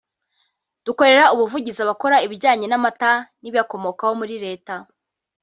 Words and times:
dukorera 0.85 1.23
ubuvugizi 1.33 1.79
abakora 1.85 2.17
ibijyanye 2.25 2.65
n’amata 2.69 3.11
n’ibiyakomoka 3.41 4.05
muri 4.19 4.35
Leta 4.45 4.75